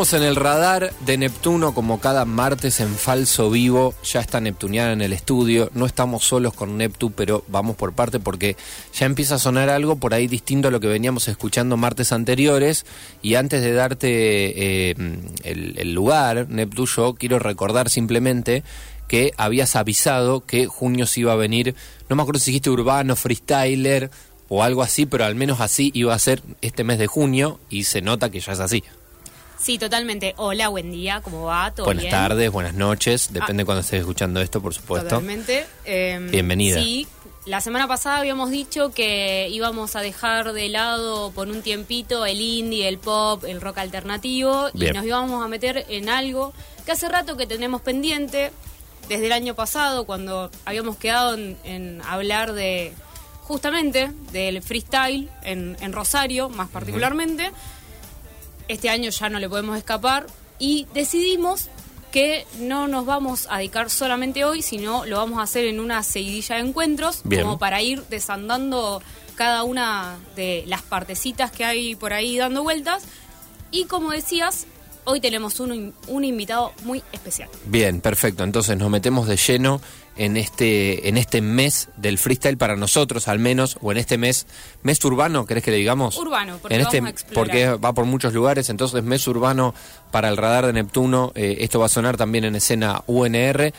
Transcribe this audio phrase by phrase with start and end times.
[0.00, 3.92] Estamos en el radar de Neptuno como cada martes en falso vivo.
[4.02, 5.70] Ya está Neptuniana en el estudio.
[5.74, 8.56] No estamos solos con Neptu, pero vamos por parte porque
[8.94, 12.86] ya empieza a sonar algo por ahí distinto a lo que veníamos escuchando martes anteriores.
[13.20, 14.94] Y antes de darte eh,
[15.44, 18.64] el, lugar, Neptu, yo quiero recordar simplemente
[19.06, 21.74] que habías avisado que junio se iba a venir,
[22.08, 24.10] no me acuerdo si dijiste urbano, freestyler
[24.48, 27.84] o algo así, pero al menos así iba a ser este mes de junio y
[27.84, 28.82] se nota que ya es así.
[29.60, 30.34] Sí, totalmente.
[30.38, 31.70] Hola, buen día, ¿cómo va?
[31.72, 32.14] ¿Todo Buenas bien?
[32.14, 32.28] Ah.
[32.28, 35.08] tardes, buenas noches, depende cuando estés escuchando esto, por supuesto.
[35.08, 35.66] Totalmente.
[35.84, 36.80] Eh, Bienvenida.
[36.82, 37.06] Sí,
[37.44, 42.40] la semana pasada habíamos dicho que íbamos a dejar de lado por un tiempito el
[42.40, 44.94] indie, el pop, el rock alternativo Bien.
[44.94, 46.54] y nos íbamos a meter en algo
[46.86, 48.52] que hace rato que tenemos pendiente,
[49.08, 52.94] desde el año pasado, cuando habíamos quedado en, en hablar de
[53.42, 57.50] justamente del freestyle en, en Rosario, más particularmente.
[58.70, 60.28] Este año ya no le podemos escapar
[60.60, 61.66] y decidimos
[62.12, 66.04] que no nos vamos a dedicar solamente hoy, sino lo vamos a hacer en una
[66.04, 67.42] seguidilla de encuentros, Bien.
[67.42, 69.02] como para ir desandando
[69.34, 73.02] cada una de las partecitas que hay por ahí dando vueltas.
[73.72, 74.68] Y como decías,
[75.02, 77.48] hoy tenemos un, un invitado muy especial.
[77.64, 78.44] Bien, perfecto.
[78.44, 79.80] Entonces nos metemos de lleno
[80.16, 84.46] en este en este mes del freestyle para nosotros al menos o en este mes
[84.82, 86.16] mes urbano, ¿querés que le digamos?
[86.16, 87.46] Urbano, porque en este vamos a explorar.
[87.46, 89.74] porque va por muchos lugares, entonces mes urbano
[90.10, 93.72] para el radar de Neptuno, eh, esto va a sonar también en escena UNR.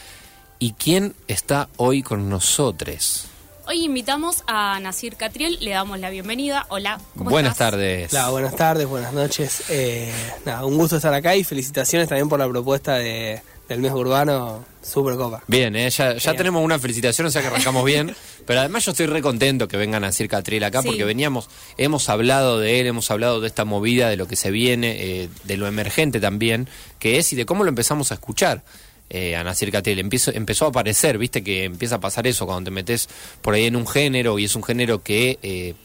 [0.59, 3.25] ¿Y quién está hoy con nosotros?
[3.65, 6.65] Hoy invitamos a Nasir Catriel, le damos la bienvenida.
[6.69, 7.71] Hola, ¿cómo Buenas estás?
[7.71, 8.13] tardes.
[8.13, 9.63] Hola, buenas tardes, buenas noches.
[9.69, 10.13] Eh,
[10.45, 13.41] nada, un gusto estar acá y felicitaciones también por la propuesta de,
[13.71, 14.63] del mes urbano.
[14.81, 15.44] Super copa.
[15.47, 18.15] Bien, eh, ya, ya tenemos una felicitación, o sea que arrancamos bien.
[18.45, 20.88] Pero además yo estoy re contento que vengan a Circa Catriel acá Sí.
[20.88, 24.50] porque veníamos, hemos hablado de él, hemos hablado de esta movida, de lo que se
[24.51, 26.68] viene, eh, de lo emergente también,
[27.00, 28.63] que es y de cómo lo empezamos a escuchar.
[29.13, 32.69] Eh, a Nasir Catriel empezó, empezó a aparecer, viste que empieza a pasar eso cuando
[32.69, 33.09] te metes
[33.41, 35.75] por ahí en un género y es un género que eh,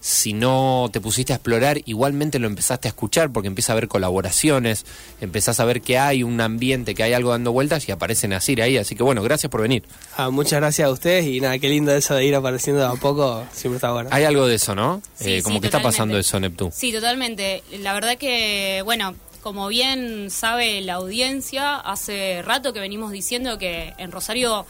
[0.00, 3.86] si no te pusiste a explorar, igualmente lo empezaste a escuchar porque empieza a haber
[3.88, 4.86] colaboraciones,
[5.20, 8.62] empezás a ver que hay un ambiente, que hay algo dando vueltas y aparece Nasir
[8.62, 8.76] ahí.
[8.78, 9.84] Así que bueno, gracias por venir.
[10.16, 12.92] Ah, muchas gracias a ustedes y nada, qué lindo eso de ir apareciendo de a
[12.94, 13.44] poco.
[13.52, 14.08] Siempre está bueno.
[14.12, 15.02] Hay algo de eso, ¿no?
[15.14, 16.70] Sí, Eh, como sí, que está pasando eso, Neptú.
[16.72, 17.62] Sí, totalmente.
[17.80, 23.92] La verdad que, bueno, como bien sabe la audiencia, hace rato que venimos diciendo que
[23.98, 24.66] en Rosario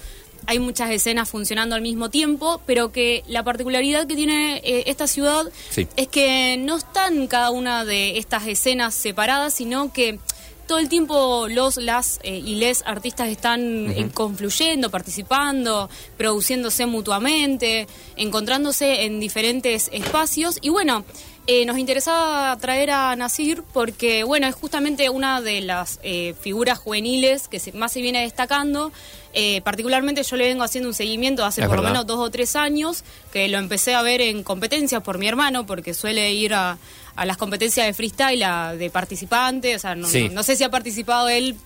[0.47, 5.07] hay muchas escenas funcionando al mismo tiempo, pero que la particularidad que tiene eh, esta
[5.07, 5.87] ciudad Sí.
[5.97, 10.19] es que no están cada una de estas escenas separadas, sino que
[10.67, 17.89] todo el tiempo los, las eh, y les artistas están eh, confluyendo, participando, produciéndose mutuamente,
[18.15, 20.59] encontrándose en diferentes espacios.
[20.63, 21.05] Y bueno,
[21.52, 26.79] eh, nos interesaba traer a Nasir porque, bueno, es justamente una de las eh, figuras
[26.79, 28.93] juveniles que se- más se viene destacando.
[29.32, 32.31] Eh, particularmente yo le vengo haciendo un seguimiento hace Es por lo menos dos o
[32.31, 33.02] tres años,
[33.32, 36.79] que lo empecé a ver en competencias por mi hermano, porque suele ir a,
[37.17, 40.29] a las competencias de freestyle a- de participante, o sea, no, Sí.
[40.29, 41.56] no- no sé si ha participado él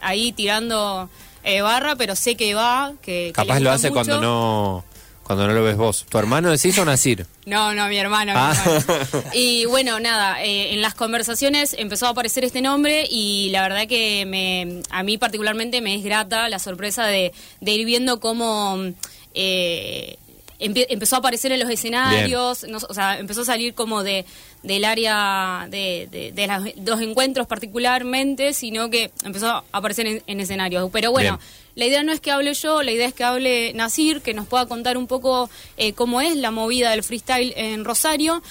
[0.00, 1.08] ahí tirando
[1.44, 3.94] eh, barra, pero sé que va, que, que le Capaz lo gusta hace mucho.
[4.04, 4.84] cuando no
[5.24, 6.04] cuando no lo ves vos.
[6.08, 7.26] ¿Tu hermano decís o Nasir?
[7.46, 8.32] No, no, mi hermano.
[8.32, 8.54] mi Ah.
[8.64, 9.24] hermano.
[9.34, 13.86] Y bueno, nada, eh, en las conversaciones empezó a aparecer este nombre y la verdad
[13.88, 18.78] que me, a mí particularmente me es grata la sorpresa de, de ir viendo cómo
[19.34, 20.16] eh,
[20.58, 24.24] empezó a aparecer en los escenarios, no- o sea, empezó a salir como de
[24.62, 30.22] del área de, de, de las- los encuentros particularmente, sino que empezó a aparecer en,
[30.28, 30.88] en escenarios.
[30.92, 31.48] Pero bueno, Bien.
[31.74, 34.46] La idea no es que hable yo, la idea es que hable Nasir, que nos
[34.46, 38.42] pueda contar un poco eh, cómo es la movida del freestyle en Rosario.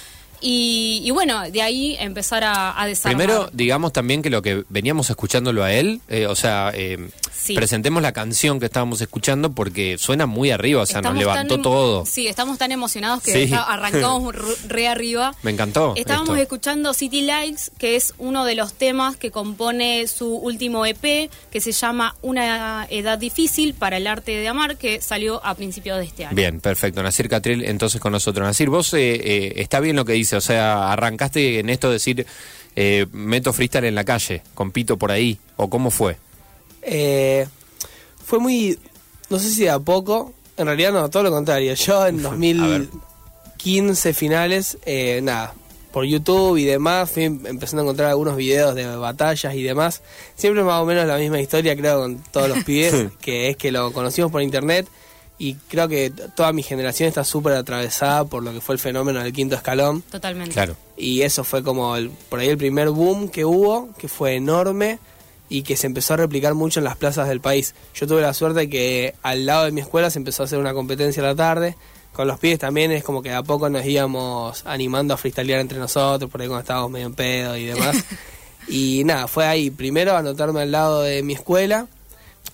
[0.44, 2.86] Y, bueno, de ahí empezar a, a.
[3.04, 7.10] Primero, digamos también que lo que veníamos escuchándolo a él, eh, o sea, eh,
[7.42, 7.54] Sí.
[7.54, 11.58] presentemos la canción que estábamos escuchando porque suena muy arriba, o sea, nos levantó tan
[11.58, 12.06] em- todo.
[12.06, 13.52] Sí, estamos tan emocionados que Sí.
[13.66, 14.34] arrancamos
[14.68, 15.34] re, arriba.
[15.42, 16.42] Me encantó Estábamos esto.
[16.42, 21.60] escuchando City Lights, que es uno de los temas que compone su último EP, que
[21.60, 26.04] se llama Una edad difícil para el arte de amar, que salió a principios de
[26.04, 26.36] este año.
[26.36, 27.02] Bien, perfecto.
[27.02, 28.46] Nasir Catril, entonces con nosotros.
[28.46, 31.94] Nasir, vos eh, eh, está bien lo que dice, o sea, arrancaste en esto de
[31.94, 32.26] decir,
[32.76, 36.16] eh, meto freestyle en la calle, compito por ahí, o cómo fue.
[36.82, 37.46] Eh,
[38.24, 38.78] fue muy,
[39.30, 41.74] no sé si de a poco, en realidad no, todo lo contrario.
[41.74, 45.54] Yo en 2015 finales, eh, nada,
[45.92, 50.02] por YouTube y demás, fui empezando a encontrar algunos videos de batallas y demás.
[50.36, 53.70] Siempre más o menos la misma historia, creo, con todos los pibes, que es que
[53.72, 54.86] lo conocimos por internet
[55.38, 59.22] y creo que toda mi generación está súper atravesada por lo que fue el fenómeno
[59.22, 60.02] del quinto escalón.
[60.02, 60.52] Totalmente.
[60.52, 60.76] Claro.
[60.96, 64.98] Y eso fue como el- por ahí el primer boom que hubo, que fue enorme
[65.52, 67.74] y que se empezó a replicar mucho en las plazas del país.
[67.94, 70.72] Yo tuve la suerte que al lado de mi escuela se empezó a hacer una
[70.72, 71.76] competencia a la tarde.
[72.14, 75.60] Con los pibes también es como que de a poco nos íbamos animando a freestylear
[75.60, 78.02] entre nosotros, por ahí cuando estábamos medio en pedo y demás.
[78.68, 81.86] y nada, fue ahí primero anotarme al lado de mi escuela,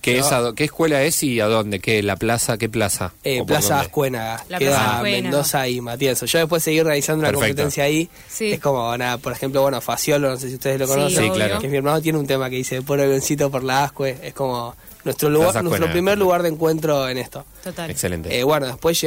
[0.00, 0.26] ¿Qué, No.
[0.26, 1.80] es a do- ¿Qué escuela es y a dónde?
[1.80, 2.02] ¿Qué?
[2.02, 2.56] ¿La plaza?
[2.56, 3.12] ¿Qué plaza?
[3.24, 3.80] eh, ¿O por Plaza?
[3.80, 5.02] Ascuénaga, La queda Plaza.
[5.02, 6.26] Mendoza y Matienzo.
[6.26, 7.48] Yo después seguí organizando una Perfecto.
[7.48, 8.08] competencia ahí.
[8.28, 8.52] Sí.
[8.52, 11.24] Es como, nada, por ejemplo, bueno, Faciolo, no sé si ustedes lo conocen.
[11.24, 11.58] Sí, claro.
[11.58, 14.16] Que mi hermano tiene un tema que dice por el vencito por la Ascue.
[14.22, 14.74] Es como
[15.04, 17.44] nuestro lugar, nuestro primer lugar de encuentro en esto.
[17.64, 17.90] Total.
[17.90, 18.38] Excelente.
[18.38, 19.04] Eh, bueno, después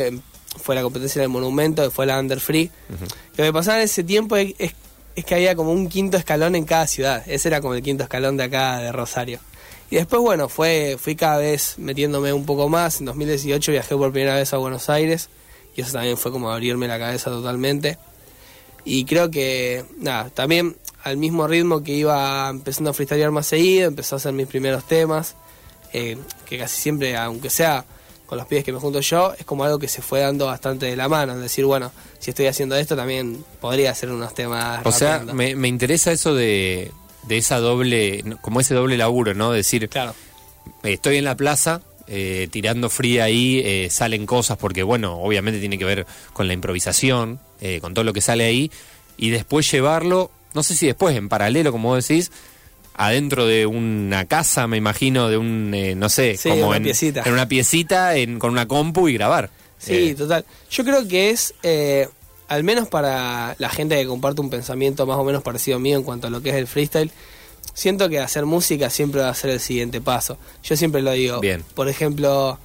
[0.61, 2.69] fue la competencia del monumento, fue la Under Free.
[3.37, 4.73] Lo que pasaba en ese tiempo es, es-
[5.15, 7.23] es que había como un quinto escalón en cada ciudad.
[7.27, 9.39] Ese era como el quinto escalón de acá de Rosario.
[9.91, 13.01] Y después, bueno, fue fui cada vez metiéndome un poco más.
[13.01, 15.29] En 2018 viajé por primera vez a Buenos Aires.
[15.75, 17.97] Y eso también fue como abrirme la cabeza totalmente.
[18.85, 23.87] Y creo que, nada, también al mismo ritmo que iba empezando a freestylear más seguido,
[23.87, 25.35] empezó a hacer mis primeros temas,
[25.93, 27.85] eh, que casi siempre, aunque sea
[28.25, 30.85] con los pies que me junto yo, es como algo que se fue dando bastante
[30.85, 34.85] de la mano, es decir, bueno, si estoy haciendo esto también podría hacer unos temas.
[34.85, 36.91] o sea, me, me interesa eso de,
[37.27, 39.51] de esa doble, como ese doble laburo, ¿no?
[39.51, 40.15] Decir, Claro,
[40.83, 45.77] estoy en la plaza, eh, tirando fría ahí, eh, salen cosas, porque bueno, obviamente tiene
[45.77, 48.71] que ver con la improvisación, eh, con todo lo que sale ahí,
[49.17, 52.31] y después llevarlo, no sé si después, en paralelo, como vos decís,
[52.95, 56.83] adentro de una casa, me imagino, de un, eh, no sé, Sí, como una en,
[56.83, 57.23] piecita.
[57.25, 59.49] en una piecita, en, con una compu y grabar.
[59.77, 60.45] sí, total.
[60.69, 62.07] Yo creo que es, eh,
[62.51, 66.03] al menos para la gente que comparte un pensamiento más o menos parecido mío en
[66.03, 67.09] cuanto a lo que es el freestyle,
[67.73, 70.37] siento que hacer música siempre va a ser el siguiente paso.
[70.63, 71.39] Yo siempre lo digo.
[71.39, 71.63] Bien.
[71.75, 72.59] Por ejemplo,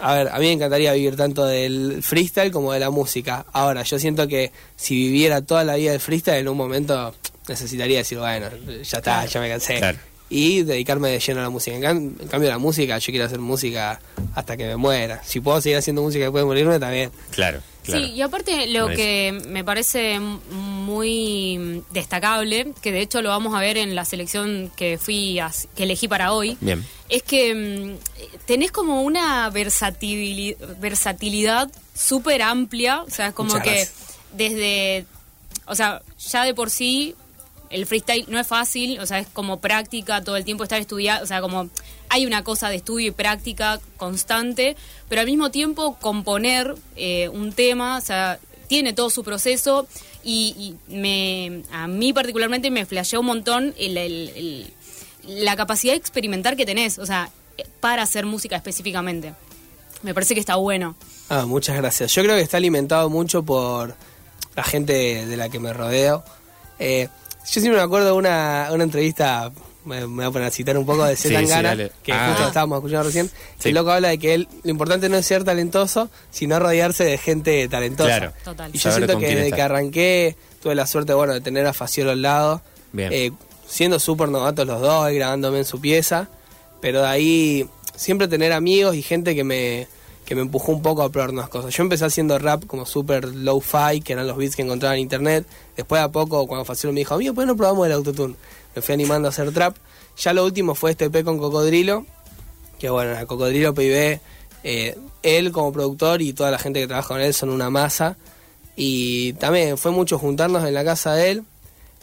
[0.00, 3.44] a ver, a mí me encantaría vivir tanto del freestyle como de la música.
[3.52, 7.12] Ahora, yo siento que si viviera toda la vida del freestyle, en un momento
[7.48, 8.46] necesitaría decir, bueno,
[8.84, 9.78] ya está, ya me cansé.
[9.78, 9.98] Claro.
[10.30, 11.74] Y dedicarme de lleno a la música.
[11.76, 13.98] En, cam- en cambio, la música, yo quiero hacer música
[14.34, 15.22] hasta que me muera.
[15.24, 17.10] Si puedo seguir haciendo música después de morirme, también.
[17.30, 18.06] Claro, claro.
[18.06, 20.20] Sí, y aparte lo que me parece
[20.98, 25.50] muy destacable, que de hecho lo vamos a ver en la selección que fui a-
[25.76, 26.84] que elegí para hoy, Bien.
[27.08, 33.64] es que mm, tenés como una versatilidad, versatilidad súper amplia, o sea, es como Muchas
[33.64, 33.94] que gracias.
[34.32, 35.06] desde,
[35.66, 37.14] o sea, ya de por sí
[37.70, 41.24] el freestyle no es fácil, o sea, es como práctica, todo el tiempo estar estudiando,
[41.24, 41.68] o sea, como
[42.08, 44.76] hay una cosa de estudio y práctica constante,
[45.08, 49.86] pero al mismo tiempo componer eh, un tema, o sea, tiene todo su proceso
[50.24, 54.72] y, me, a mí particularmente me flasheó un montón el-
[55.26, 57.30] la capacidad de experimentar que tenés, o sea,
[57.80, 59.34] para hacer música específicamente.
[60.02, 60.94] Me parece que está bueno.
[61.28, 62.14] Ah, muchas gracias.
[62.14, 63.94] Yo creo que está alimentado mucho por
[64.56, 66.24] la gente de la que me rodeo.
[66.78, 67.08] Eh,
[67.52, 69.50] yo siempre me acuerdo de una, una entrevista,
[69.84, 71.92] me, me voy a poner a citar un poco de Sí, Z sí, Tangana, dale.
[72.02, 72.28] que Ah.
[72.30, 73.30] justo estábamos escuchando recién.
[73.58, 73.68] Sí.
[73.70, 77.18] El loco habla de que él, lo importante no es ser talentoso, sino rodearse de
[77.18, 78.08] gente talentosa.
[78.18, 78.32] Claro.
[78.44, 78.70] Total.
[78.74, 81.72] Y yo Saber siento que desde que arranqué tuve la suerte bueno, de tener a
[81.72, 82.62] Faciolo al lado.
[82.92, 83.12] Bien.
[83.12, 83.32] Eh,
[83.66, 86.28] siendo súper novatos los dos, él grabándome en su pieza.
[86.80, 89.88] Pero de ahí siempre tener amigos y gente que me,
[90.28, 91.74] que me empujó un poco a probar unas cosas.
[91.74, 95.46] Yo empecé haciendo rap como súper low-fi, que eran los beats que encontraba en internet.
[95.74, 98.34] Después a poco, cuando Faciolo me dijo, amigo, ¿por qué no probamos el autotune?
[98.76, 99.78] Me fui animando a hacer trap.
[100.18, 102.04] Ya lo último fue este EP con Cocodrilo,
[102.78, 104.20] que bueno, a Cocodrilo PIB,
[104.64, 108.18] eh, él como productor y toda la gente que trabaja con él son una masa.
[108.76, 111.44] Y también fue mucho juntarnos en la casa de él.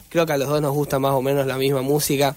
[0.08, 2.34] Creo que a los dos nos gusta más o menos la misma música.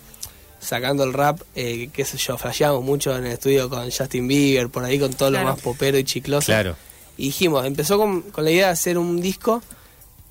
[0.60, 4.70] Sacando el rap, eh, qué sé yo, flasheamos mucho en el estudio con Justin Bieber,
[4.70, 5.48] por ahí con todo Claro.
[5.48, 6.48] lo más popero y chicloso.
[6.48, 6.76] Claro.
[7.18, 9.62] Y dijimos, empezó con, con la idea de hacer un disco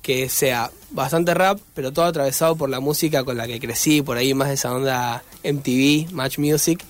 [0.01, 4.17] que sea bastante rap, pero todo atravesado por la música con la que crecí, por
[4.17, 6.83] ahí más esa onda MTV, Match Music.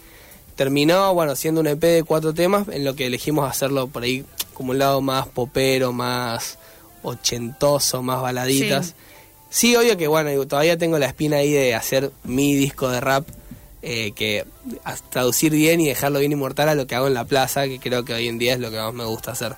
[0.55, 4.25] Terminó, bueno, siendo un EP de cuatro temas, en lo que elegimos hacerlo por ahí
[4.53, 6.57] como un lado más popero, más
[7.01, 8.87] ochentoso, más baladitas.
[8.87, 8.93] Sí.
[9.49, 13.01] Sí, obvio que bueno, digo, todavía tengo la espina ahí de hacer mi disco de
[13.01, 13.27] rap,
[13.81, 14.45] eh, que
[14.83, 17.79] a- traducir bien y dejarlo bien inmortal a lo que hago en la plaza, que
[17.79, 19.55] creo que hoy en día es lo que más me gusta hacer.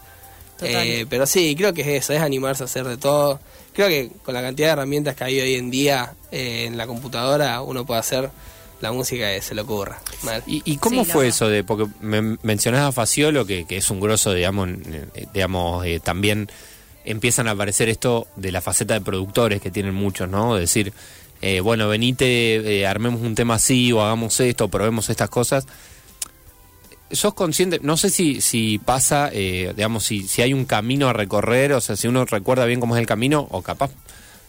[0.58, 0.88] Total.
[0.88, 3.40] Eh, pero sí, creo que es eso, es animarse a hacer de todo.
[3.74, 6.86] Creo que con la cantidad de herramientas que hay hoy en día eh, en la
[6.88, 8.30] computadora, uno puede hacer
[8.80, 10.00] la música que se le ocurra.
[10.24, 10.44] Mal.
[10.48, 13.90] ¿Y, y cómo Sí, fue eso de, porque me mencionás a Faciolo, que, que es
[13.90, 16.50] un grosso, digamos, eh, digamos eh, también
[17.06, 20.56] empiezan a aparecer esto de la faceta de productores que tienen muchos, ¿no?
[20.56, 20.94] Decir,
[21.42, 25.66] eh, bueno, venite, eh, armemos un tema así, o hagamos esto, o probemos estas cosas.
[27.12, 27.80] ¿Sos consciente?
[27.82, 31.82] No sé si, si pasa, eh, digamos, si, si hay un camino a recorrer, o
[31.82, 33.92] sea, si uno recuerda bien cómo es el camino, o capaz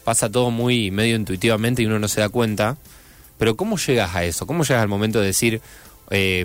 [0.04, 2.76] pasa todo muy medio intuitivamente y uno no se da cuenta.
[3.38, 4.46] Pero ¿cómo llegas a eso?
[4.46, 5.60] ¿Cómo llegas al momento de decir,
[6.10, 6.44] eh,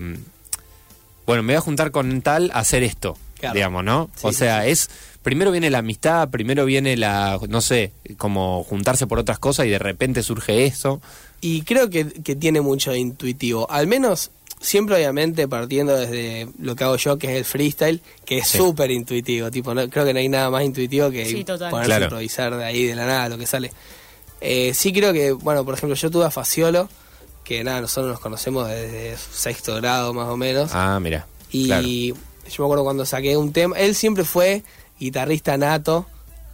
[1.28, 3.54] bueno, me voy a juntar con tal a hacer esto, Claro.
[3.56, 4.10] digamos, ¿no?
[4.16, 4.70] Sí, o sea, sí.
[4.72, 4.90] es
[5.22, 9.70] primero viene la amistad, primero viene la, no sé, como juntarse por otras cosas y
[9.70, 11.02] de repente surge eso.
[11.42, 13.70] Y creo que, que tiene mucho de intuitivo.
[13.70, 18.40] Al menos, siempre obviamente partiendo desde lo que hago yo, que es el freestyle, que
[18.40, 18.58] es Sí.
[18.58, 19.52] súper intuitivo.
[19.52, 21.94] Tipo, no, creo que no hay nada más intuitivo que Sí, ponerse Claro.
[21.94, 23.72] a improvisar de ahí, de la nada, lo que sale.
[24.42, 26.90] Eh, sí creo que, bueno, por ejemplo, yo tuve a Faciolo,
[27.44, 30.72] que nada, nosotros nos conocemos desde sexto grado más o menos.
[30.74, 31.28] Ah, mira.
[31.52, 31.88] Y claro.
[32.50, 34.64] Yo me acuerdo cuando saqué un tema, él siempre fue
[35.00, 36.06] guitarrista nato,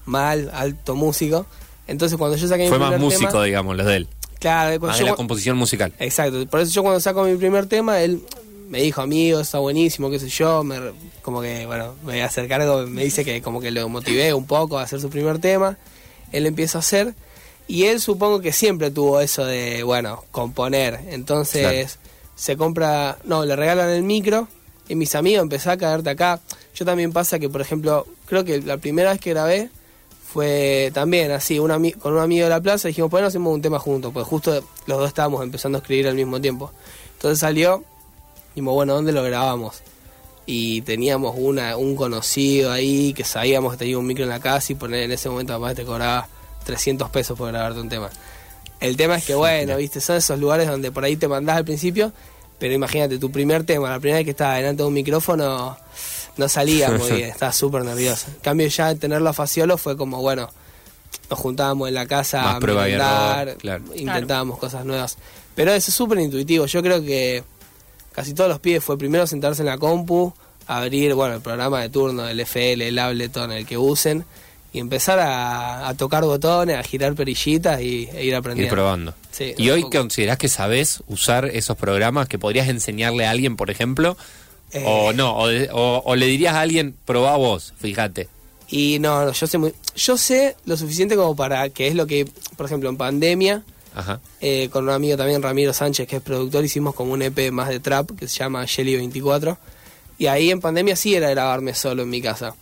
[0.05, 1.45] mal, alto músico.
[1.87, 4.07] Entonces cuando yo saqué mi Fue más primer músico, tema, digamos, los de él.
[4.39, 5.93] claro, Más yo de la composición musical.
[5.99, 8.21] exacto, por eso yo cuando saco mi primer tema, él
[8.69, 10.77] me dijo, amigo, está buenísimo, qué sé yo, me,
[11.21, 14.33] como que, bueno, me voy a hacer cargo, me dice que como que lo motivé
[14.33, 15.77] un poco a hacer su primer tema,
[16.31, 17.13] él empieza a hacer,
[17.67, 21.89] y él supongo que siempre tuvo eso de, bueno, componer, entonces Claro.
[22.35, 24.47] se compra, no, le regalan el micro,
[24.89, 26.39] y mis amigos empezó a caerte acá,
[26.75, 29.69] yo también pasa que, por ejemplo, creo que la primera vez que grabé,
[30.31, 33.53] fue también así, un ami- con un amigo de la plaza, dijimos, pues no hacemos
[33.53, 34.51] un tema juntos, pues justo
[34.87, 36.71] los dos estábamos empezando a escribir al mismo tiempo.
[37.13, 37.83] Entonces salió,
[38.55, 39.81] dijimos, bueno, ¿dónde lo grabamos?
[40.47, 44.73] Y teníamos una, un conocido ahí que sabíamos que tenía un micro en la casa
[44.73, 46.27] y poner en ese momento además te cobraba
[46.65, 48.09] 300 pesos por grabarte un tema.
[48.79, 51.63] El tema es que, bueno, viste, son esos lugares donde por ahí te mandás al
[51.63, 52.11] principio,
[52.63, 55.75] pero imagínate, tu primer tema, la primera vez que estabas delante de un micrófono,
[56.37, 58.27] no salía muy bien, estaba súper nervioso.
[58.29, 60.49] En cambio, ya tenerlo a Faciolo fue como, bueno,
[61.29, 63.83] nos juntábamos en la casa Más a prueba y error, merendar, claro.
[63.95, 65.17] intentábamos cosas nuevas.
[65.55, 66.65] Pero eso es súper intuitivo.
[66.65, 67.43] Yo creo que
[68.13, 70.33] casi todos los pibes fue primero sentarse en la compu,
[70.65, 74.23] abrir, bueno, el programa de turno, el FL, el Ableton, el que usen,
[74.71, 78.73] y empezar a, a tocar botones, a girar perillitas y, e ir Ir aprendiendo.
[78.73, 79.13] probando.
[79.33, 83.69] Sí, ¿Y hoy considerás que sabés usar esos programas que podrías enseñarle a alguien, por
[83.71, 84.15] ejemplo?
[84.71, 84.83] Eh.
[84.87, 88.29] O no, o, o- o le dirías a alguien, probá vos, fíjate.
[88.69, 92.05] Y no, no, yo sé muy, yo sé lo suficiente como para que es lo
[92.07, 93.63] que, por ejemplo, en pandemia,
[93.95, 94.19] Ajá.
[94.41, 97.69] eh, con un amigo también, Ramiro Sánchez, que es productor, hicimos como un EP más
[97.69, 99.57] de trap que se llama Shelly 24.
[100.19, 102.55] Y ahí en pandemia sí era grabarme solo en mi casa.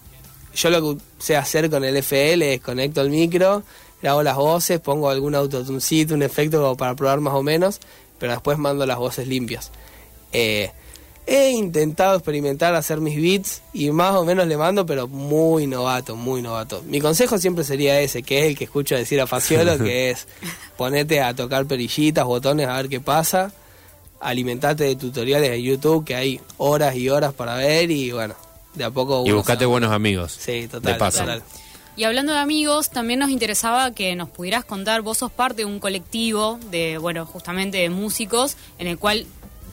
[0.56, 3.64] Yo lo que sé hacer con el FL es conecto el micro,
[4.02, 7.80] grabo las voces, pongo algún autotuncito, un efecto como para probar más o menos,
[8.20, 9.72] pero después mando las voces limpias.
[10.34, 10.72] Eh,
[11.28, 16.16] he intentado experimentar hacer mis beats y más o menos le mando, pero muy novato,
[16.16, 16.84] muy novato.
[16.88, 20.28] Mi consejo siempre sería ese, que es el que escucho decir a Faciolo, que es
[20.78, 23.52] ponete a tocar perillitas, botones, a ver qué pasa,
[24.20, 28.36] alimentate de tutoriales de YouTube, que hay horas y horas para ver y bueno,
[28.74, 29.24] de a poco...
[29.26, 30.38] Y buscate buenos amigos.
[30.40, 31.20] Sí, total, De paso.
[31.20, 31.44] total.
[31.98, 35.66] Y hablando de amigos, también nos interesaba que nos pudieras contar, vos sos parte de
[35.66, 39.26] un colectivo de, bueno, justamente de músicos, en el cual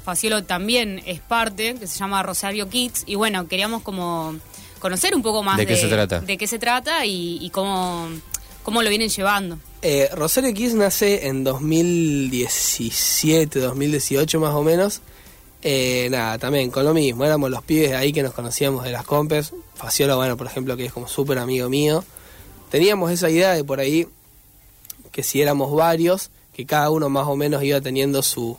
[0.04, 4.36] Faciolo también es parte, que se llama Rosario Kids, y bueno, queríamos como
[4.78, 6.20] conocer un poco más ¿De qué se trata?
[6.20, 8.08] de qué se trata y, y cómo,
[8.62, 9.58] cómo lo vienen llevando.
[9.82, 15.00] Eh, Rosario Kids nace en 2017, 2018 más o menos.
[15.62, 18.92] Eh, nada, también con lo mismo, éramos los pibes de ahí que nos conocíamos de
[18.92, 19.52] las compes.
[19.74, 22.04] Faciolo, bueno, por ejemplo, que es como súper amigo mío.
[22.70, 24.06] Teníamos esa idea de por ahí
[25.10, 28.56] que si éramos varios, que cada uno más o menos iba teniendo su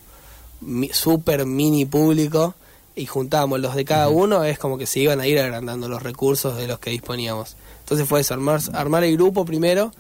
[0.62, 2.54] mi- súper mini público
[2.96, 6.04] y juntábamos los de cada uno, es como que se iban a ir agrandando los
[6.04, 7.56] recursos de los que disponíamos.
[7.80, 9.94] Entonces fue eso, armar, armar el grupo primero,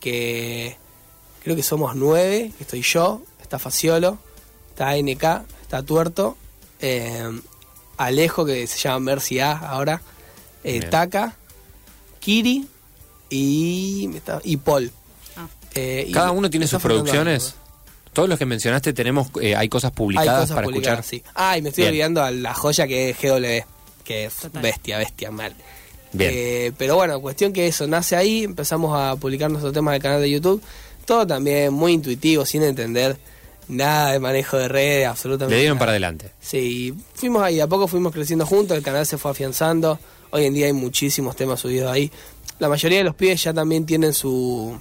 [0.00, 0.76] que
[1.42, 4.18] creo que somos nueve, estoy yo, está Faciolo,
[4.70, 6.36] está ANK, está Tuerto,
[6.80, 7.28] eh,
[7.96, 10.00] Alejo, que se llama Mercy A ahora,
[10.62, 10.80] eh.
[10.90, 11.36] Taka,
[12.20, 12.66] Kiri
[13.30, 14.10] y,
[14.44, 14.90] y Paul.
[15.36, 15.46] Ah.
[15.74, 17.54] Eh, y Cada uno tiene sus producciones.
[18.12, 21.24] Todos los que mencionaste tenemos, eh, hay cosas Hay publicadas cosas para publicadas, escuchar.
[21.26, 21.32] sí.
[21.34, 21.92] Ah, y me estoy Bien.
[21.92, 23.66] olvidando a la joya que es GW,
[24.04, 24.62] que es Total.
[24.62, 25.52] bestia, bestia, mal.
[26.12, 26.30] Bien.
[26.32, 30.20] Eh, pero bueno, cuestión que eso, nace ahí, empezamos a publicar nuestros temas del canal
[30.20, 30.62] de YouTube.
[31.06, 33.18] Todo también muy intuitivo, sin entender
[33.68, 35.80] nada de manejo de redes, absolutamente Le dieron nada.
[35.80, 36.30] para adelante.
[36.40, 39.98] Sí, fuimos ahí, a poco fuimos creciendo juntos, el canal se fue afianzando.
[40.30, 42.10] Hoy en día hay muchísimos temas subidos ahí.
[42.58, 44.76] La mayoría de los pibes ya también tienen su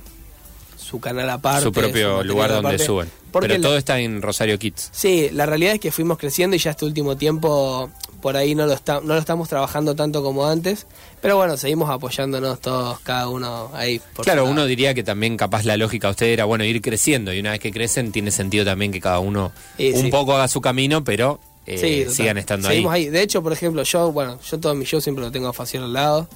[0.83, 1.63] su canal aparte.
[1.63, 2.85] Su propio lugar donde aparte.
[2.85, 3.09] suben.
[3.31, 4.89] Porque Pero la- todo está en Rosario Kids.
[4.91, 7.89] Sí, la realidad es que fuimos creciendo y ya este último tiempo
[8.21, 10.85] por ahí no lo, está, no lo estamos trabajando tanto como antes.
[11.21, 13.99] Pero bueno, seguimos apoyándonos todos, cada uno ahí.
[14.15, 17.33] por Claro, uno diría que también capaz la lógica de usted era, bueno, ir creciendo
[17.33, 20.09] y una vez que crecen tiene sentido también que cada uno Sí, un sí.
[20.11, 23.05] poco haga su camino, pero eh, Sí, sigan estando Seguimos ahí.
[23.05, 23.09] ahí.
[23.09, 25.83] De hecho, por ejemplo, yo, bueno, yo todo mi show siempre lo tengo a Facial
[25.85, 26.27] al lado.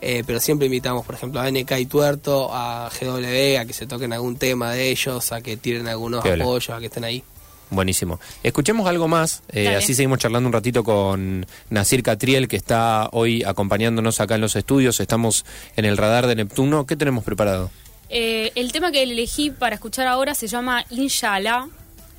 [0.00, 3.86] Eh, pero siempre invitamos, por ejemplo, a NK y Tuerto, a GW, a que se
[3.86, 6.44] toquen algún tema de ellos, a que tiren algunos Piola.
[6.44, 7.22] apoyos, a que estén ahí.
[7.70, 8.18] Buenísimo.
[8.42, 13.44] Escuchemos algo más, eh, así seguimos charlando un ratito con Nasir Catriel, que está hoy
[13.44, 14.98] acompañándonos acá en los estudios.
[14.98, 15.44] Estamos
[15.76, 16.84] en el radar de Neptuno.
[16.84, 17.70] ¿Qué tenemos preparado?
[18.08, 21.68] Eh, el tema que elegí para escuchar ahora se llama Inshallah,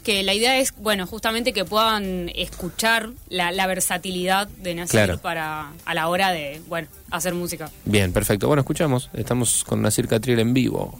[0.03, 5.17] que la idea es, bueno, justamente que puedan escuchar la, la versatilidad de Nasir Claro.
[5.19, 7.69] para a la hora de, bueno, hacer música.
[7.85, 8.47] Bien, perfecto.
[8.47, 9.09] Bueno, escuchamos.
[9.13, 10.99] Estamos con Nasir Catriel en vivo,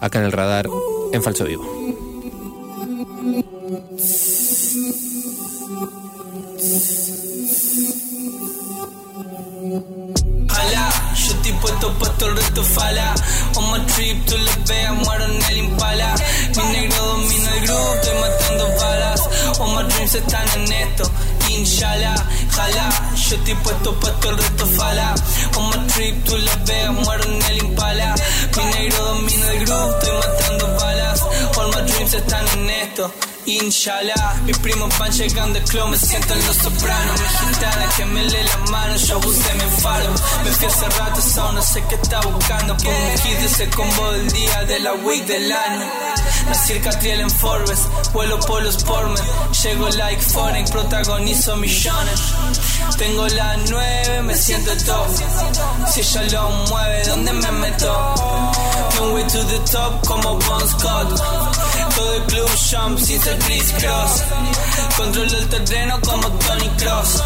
[0.00, 0.66] acá en el radar,
[1.12, 1.64] en Falso Vivo.
[11.92, 13.14] Puesto, el resto fala.
[13.56, 16.14] On my trip, tú lo veas, muero en el impala.
[16.56, 19.20] Mi negro domina el grupo, estoy matando balas.
[19.60, 21.10] All my dreams están en esto,
[21.48, 22.16] inshallah.
[22.50, 25.14] Jala, yo estoy puesto, puesto el resto fala.
[25.56, 28.14] On my trip, tú lo veas, muero en el impala.
[28.56, 31.22] Mi negro domina el grupo, estoy matando balas.
[31.56, 33.12] All my dreams están en esto.
[33.48, 37.18] Inshallah, mis primos van llegando, el club me siento en los sopranos.
[37.18, 40.10] Mi gitana que me lee la mano, yo abusé, me enfado.
[40.44, 42.76] Me fui hace rato, so no sé qué está buscando.
[42.76, 45.90] Por un hit ese combo del día de la week del año.
[46.46, 49.24] Nací Catriel en Forbes, vuelo por los Portman.
[49.62, 52.20] Llego like foreign, protagonizo millones.
[52.98, 55.08] Tengo la nueve, me siento top.
[55.90, 58.52] Si ella lo mueve, ¿dónde me meto?
[58.98, 61.08] Can way to the top como Bon Scott.
[61.94, 64.22] Todo el club jump sin ser Chris Cross.
[64.96, 67.22] Controlo el terreno como Tony Cross.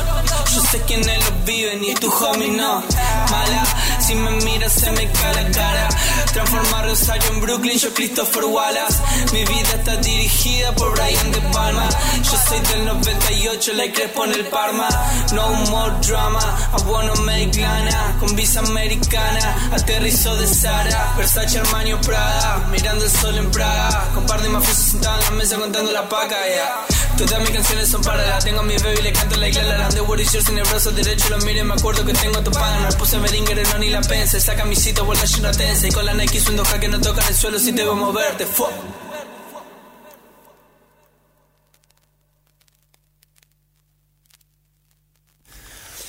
[0.52, 2.82] Yo sé quiénes lo viven y tu homie no.
[3.30, 3.64] Mala,
[4.02, 5.88] si me miras se me cae la cara.
[6.32, 8.98] Transformar Rosario en Brooklyn, yo Christopher Wallace.
[9.32, 11.88] Mi vida está dirigida por Brian De Palma.
[12.22, 14.88] Yo soy del 98, la Crespo en el Parma.
[15.32, 16.40] No more drama,
[16.76, 18.16] I wanna make lana.
[18.18, 21.14] Con visa americana, aterrizo de Sara.
[21.16, 22.66] Versace, Armani Prada.
[22.70, 24.10] Mirando el sol en Praga.
[24.14, 26.86] Con par de mafiosos sentados en la mesa contando la paca, yeah.
[27.16, 29.88] Todas mis canciones son para la Tengo a mi baby, le canto la isla, la
[29.88, 32.50] de What is yours en el brazo derecho Lo mire, me acuerdo que tengo tu
[32.50, 35.92] pan Me puse Beringer, no ni la pense Saca mi cito, vuelta una tense Y
[35.92, 38.66] con la Nike suendo que no tocan el suelo Si te veo moverte, fu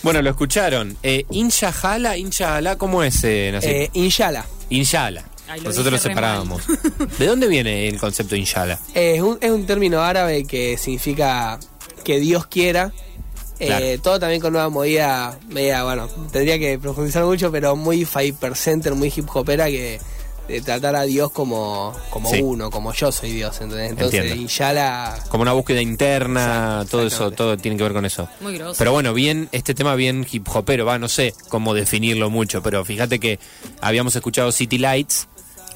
[0.04, 0.98] Bueno, lo escucharon.
[1.02, 3.70] Eh, Inshallah, Inshallah, ¿cómo es, eh, Nasir?
[3.72, 4.46] Eh, Inshallah.
[4.70, 5.24] Inshallah.
[5.54, 6.64] Ay, lo Nosotros lo separábamos.
[7.20, 8.80] ¿De dónde viene el concepto inshallah?
[8.96, 11.60] Es un, es un término árabe que significa
[12.04, 12.92] que Dios quiera.
[13.60, 13.86] Eh, Claro.
[14.02, 18.96] todo también con una movida media, bueno, tendría que profundizar mucho, pero muy Five Center,
[18.96, 20.00] muy hip hopera que
[20.48, 22.42] de tratar a Dios como, como Sí.
[22.42, 23.92] uno, como yo soy Dios, ¿entendés?
[23.92, 28.28] Entonces, inshallah, Como una búsqueda interna, Exacto, todo eso, todo tiene que ver con eso.
[28.42, 28.76] Muy grosso.
[28.80, 32.84] Pero bueno, bien, este tema bien hip hopero, va, no sé cómo definirlo mucho, pero
[32.84, 33.40] fíjate que
[33.80, 35.30] habíamos escuchado City Lights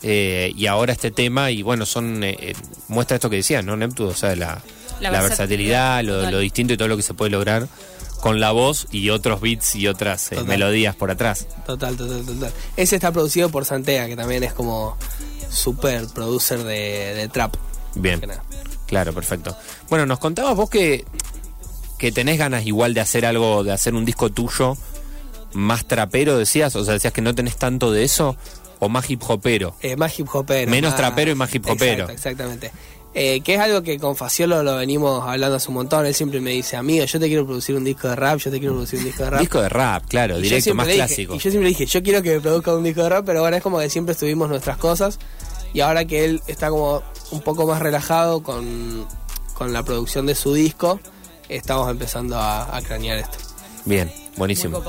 [0.04, 2.54] eh, y ahora este tema, y bueno, son eh, eh,
[2.88, 4.10] muestra esto que decías, ¿no, Neptuno?
[4.10, 4.62] O sea, la,
[5.00, 7.68] La la versatilidad, versatilidad, lo, lo distinto y todo lo que se puede lograr
[8.22, 11.48] con la voz y otros beats y otras eh, melodías por atrás.
[11.66, 12.52] total, total, total.
[12.76, 14.98] Ese está producido por Santea, que también es como
[15.50, 17.56] super producer de, de trap.
[17.96, 18.22] Bien,
[18.86, 19.56] claro, perfecto.
[19.90, 21.06] Bueno, nos contabas vos que,
[21.98, 24.78] que tenés ganas igual de hacer algo, de hacer un disco tuyo
[25.54, 28.36] más trapero, decías, o sea, decías que no tenés tanto de eso,
[28.80, 29.76] o más hip hopero.
[29.82, 30.70] Eh, más hip hopero.
[30.70, 32.04] Menos más- trapero y más hip hopero.
[32.10, 32.72] Exacto, exactamente.
[33.20, 36.06] Eh, que es algo que con Faciolo lo venimos hablando hace un montón.
[36.06, 38.60] Él siempre me dice, amigo, yo te quiero producir un disco de rap, yo te
[38.60, 39.40] quiero producir un disco de rap.
[39.40, 41.34] Disco de rap, claro, Y directo, más dije- clásico.
[41.34, 43.58] y yo siempre dije, yo quiero que me produzca un disco de rap, pero bueno,
[43.58, 45.18] es como que siempre estuvimos nuestras cosas.
[45.74, 49.08] Y ahora que él está como un poco más relajado con,
[49.56, 51.00] con la producción de su disco,
[51.50, 53.38] estamos empezando a, a cranear esto.
[53.86, 54.84] Bien, buenísimo.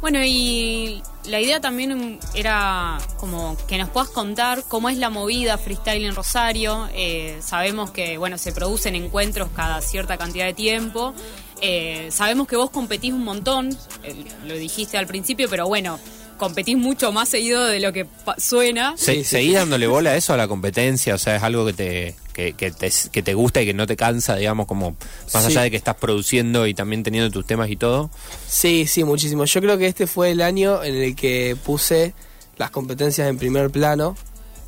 [0.00, 5.56] Bueno, y la idea también era como que nos puedas contar cómo es la movida
[5.56, 6.88] freestyle en Rosario.
[6.94, 11.14] Eh, sabemos que, bueno, se producen encuentros cada cierta cantidad de tiempo.
[11.60, 16.00] Eh, sabemos que vos competís un montón, eh, lo dijiste al principio, pero bueno,
[16.42, 18.06] competís mucho más seguido de lo que
[18.38, 18.94] suena.
[18.96, 19.54] Se- Sí, ¿Seguís sí.
[19.54, 21.14] dándole bola a eso, a la competencia?
[21.14, 23.86] O sea, es algo que te, que, que te, que te gusta y que no
[23.86, 24.96] te cansa, digamos, como
[25.32, 25.52] más Sí.
[25.52, 28.10] allá de que estás produciendo y también teniendo tus temas y todo.
[28.48, 29.44] Sí, sí, muchísimo.
[29.44, 32.14] Yo creo que este fue el año en el que puse
[32.56, 34.16] las competencias en primer plano,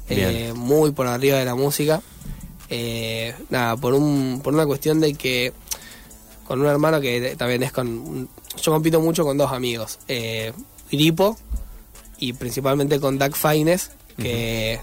[0.09, 2.01] eh, muy por arriba de la música.
[2.71, 5.53] Eh, nada, por, un, por una cuestión de que
[6.45, 7.89] con un hermano que también es con...
[7.89, 8.29] un-
[8.63, 10.53] yo compito mucho con dos amigos, eh,
[10.91, 11.37] Gripo
[12.25, 14.81] y principalmente con Doug Fines, que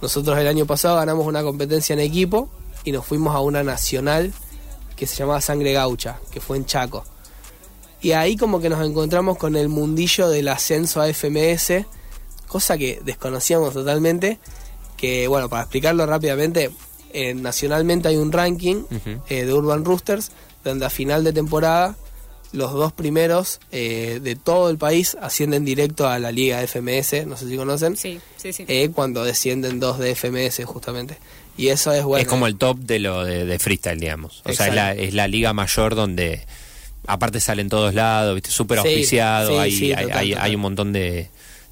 [0.00, 2.48] nosotros el año pasado ganamos una competencia en equipo
[2.82, 4.32] y nos fuimos a una nacional
[4.96, 7.04] que se llamaba Sangre Gaucha, que fue en Chaco.
[8.00, 11.86] Y ahí como que nos encontramos con el mundillo del ascenso a FMS,
[12.48, 14.40] cosa que desconocíamos totalmente,
[14.96, 16.72] que bueno, para explicarlo rápidamente,
[17.12, 18.82] eh, nacionalmente hay un ranking
[19.28, 20.32] eh, de Urban Roosters,
[20.64, 21.94] donde a final de temporada
[22.52, 27.36] los dos primeros eh, de todo el país ascienden directo a la liga FMS, no
[27.36, 28.64] sé si conocen, Sí, sí, sí.
[28.68, 31.16] eh, cuando descienden dos de FMS justamente.
[31.56, 32.22] Y eso es bueno.
[32.22, 34.42] es como el top de lo de, de freestyle, digamos.
[34.44, 36.46] O sea, es la, es la liga mayor donde
[37.06, 38.50] aparte salen todos lados, ¿viste?
[38.50, 40.44] Súper Sí, auspiciado, sí, hay, sí, hay, total, hay- total.
[40.44, 41.28] hay un montón de,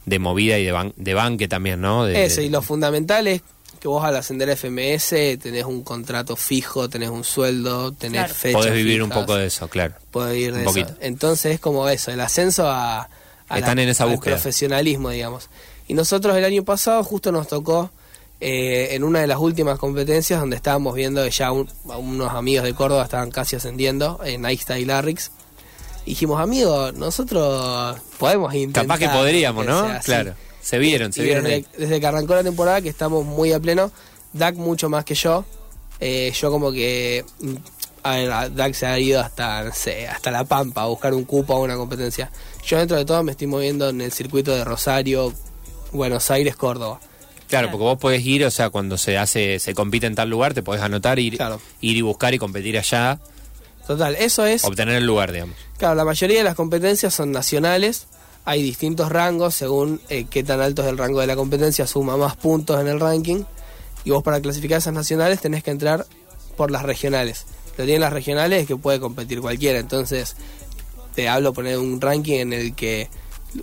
[0.06, 2.04] de movida y de, ban- de banque también, ¿no?
[2.04, 3.42] De- Eso, y lo fundamental es
[3.80, 8.34] que vos al ascender a FMS tenés un contrato fijo, tenés un sueldo, tenés Claro.
[8.34, 9.94] fechas Podés vivir un poco de eso, claro.
[10.10, 10.70] podés vivir de un eso.
[10.70, 10.94] poquito.
[11.00, 13.08] Entonces es como eso, el ascenso a,
[13.48, 14.34] a Están en esa al búsqueda.
[14.34, 15.48] profesionalismo, digamos.
[15.88, 17.90] Y nosotros el año pasado justo nos tocó
[18.42, 22.64] eh, en una de las últimas competencias donde estábamos viendo que ya un- unos amigos
[22.64, 25.30] de Córdoba estaban casi ascendiendo en Aista y Larrix.
[26.06, 28.84] Y dijimos, amigos, nosotros podemos intentar.
[28.86, 29.80] Capaz que podríamos, que ¿no?
[29.80, 30.12] así".
[30.60, 31.66] Se vieron, se Y vieron desde, ahí.
[31.78, 33.90] desde que arrancó la temporada, que estamos muy a pleno,
[34.32, 35.44] Dak mucho más que yo.
[36.00, 37.24] Eh, yo como que...
[37.40, 37.54] mm,
[38.02, 41.24] A ver, Dak se ha ido hasta, no sé, hasta La Pampa a buscar un
[41.24, 42.30] cupo a una competencia.
[42.64, 45.32] Yo dentro de todo me estoy moviendo en el circuito de Rosario,
[45.92, 47.00] Buenos Aires, Córdoba.
[47.48, 50.54] Claro, porque vos podés ir, o sea, cuando se hace, se compite en tal lugar,
[50.54, 51.60] te podés anotar, ir, Claro.
[51.80, 53.18] ir y buscar y competir allá,
[53.86, 54.62] Total, eso es...
[54.64, 55.56] obtener el lugar, digamos.
[55.76, 58.06] Claro, la mayoría de las competencias son nacionales.
[58.44, 62.16] Hay distintos rangos según eh, qué tan alto es el rango de la competencia, suma
[62.16, 63.44] más puntos en el ranking.
[64.04, 66.06] Y vos para clasificar esas nacionales tenés que entrar
[66.56, 67.44] por las regionales.
[67.72, 69.78] Lo que tienen las regionales es que puede competir cualquiera.
[69.78, 70.36] Entonces,
[71.14, 73.08] te hablo poner un ranking en el que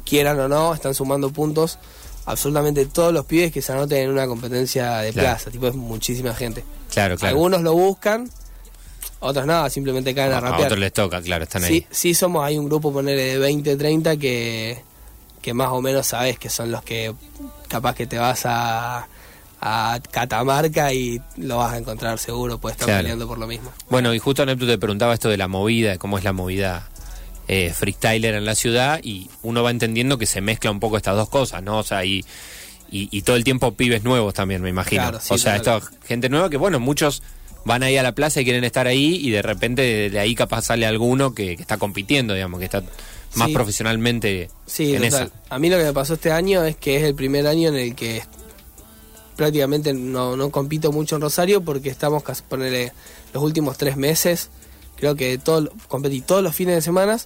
[0.06, 1.80] quieran o no, están sumando puntos
[2.26, 5.30] absolutamente todos los pibes que se anoten en una competencia de Claro.
[5.30, 5.50] plaza.
[5.50, 6.64] Tipo, es muchísima gente.
[6.92, 7.36] Claro, claro.
[7.36, 8.30] Algunos lo buscan,
[9.20, 10.66] otros nada, simplemente caen a, a, a rapear.
[10.68, 11.86] otros les toca, claro, están ahí.
[11.90, 14.80] sí somos, hay un grupo, ponerle de 20, 30 que,
[15.42, 17.14] que más o menos sabes que son los que
[17.68, 19.08] capaz que te vas a,
[19.60, 23.00] a Catamarca y lo vas a encontrar seguro, pues estar Claro.
[23.02, 23.72] peleando por lo mismo.
[23.90, 26.88] Bueno, y justo Neptu te preguntaba esto de la movida, de cómo es la movida
[27.48, 31.16] eh, freestyler en la ciudad, y uno va entendiendo que se mezcla un poco estas
[31.16, 31.80] dos cosas, ¿no?
[31.80, 32.24] O sea, y,
[32.92, 35.02] y, y todo el tiempo pibes nuevos también, me imagino.
[35.04, 35.78] Claro, sí, o sea, total.
[35.82, 37.24] esto, gente nueva que, bueno, muchos
[37.66, 40.36] van ahí a la plaza y quieren estar ahí, y de repente de, de ahí
[40.36, 42.84] capaz sale alguno que, que está compitiendo, digamos, que está
[43.36, 43.54] más Sí.
[43.54, 45.28] profesionalmente Sí, en total.
[45.28, 45.32] esa.
[45.56, 47.76] A mí lo que me pasó este año es que es el primer año en
[47.76, 48.24] el que
[49.36, 52.92] prácticamente no, no compito mucho en Rosario porque estamos, casi, ponerle,
[53.34, 54.50] los últimos tres meses,
[54.96, 57.18] creo que todo, competí todos los fines de semana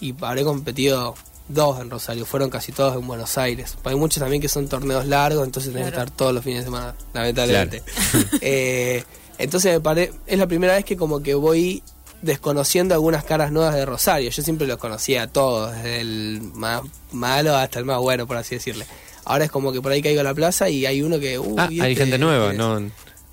[0.00, 1.14] y habré competido
[1.48, 3.76] dos en Rosario, fueron casi todos en Buenos Aires.
[3.84, 6.04] Hay muchos también que son torneos largos, entonces tenés que Claro.
[6.08, 7.82] estar todos los fines de semana, lamentablemente.
[8.40, 9.04] Eh,
[9.42, 11.82] entonces me pare, es la primera vez que como que voy
[12.22, 14.30] desconociendo algunas caras nuevas de Rosario.
[14.30, 18.36] Yo siempre los conocía a todos, desde el más malo hasta el más bueno, por
[18.36, 18.86] así decirle.
[19.24, 21.38] Ahora es como que por ahí caigo a la plaza y hay uno que...
[21.38, 22.52] uh, Ah, ¿y hay este gente nueva?
[22.52, 22.80] ¿no?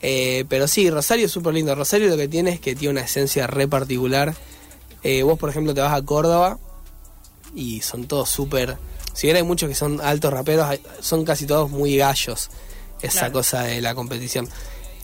[0.01, 1.73] Eh, pero sí, Rosario es súper lindo.
[1.75, 4.33] Rosario lo que tiene es que tiene una esencia re particular.
[5.03, 6.57] Eh, vos, por ejemplo, te vas a Córdoba
[7.55, 8.77] y son todos súper...
[9.13, 12.49] Si bien hay muchos que son altos raperos, son casi todos muy gallos.
[13.01, 13.33] Esa Claro.
[13.33, 14.47] cosa de la competición.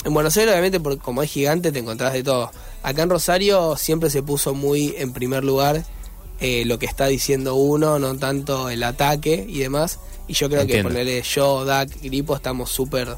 [0.05, 2.51] En Buenos Aires, obviamente, por, como es gigante, te encontrás de todo.
[2.83, 5.83] Acá en Rosario siempre se puso muy en primer lugar
[6.39, 9.99] eh, lo que está diciendo uno, no tanto el ataque y demás.
[10.27, 10.89] Y yo creo Entiendo.
[10.89, 13.15] que ponerle yo, Dak, Gripo, estamos súper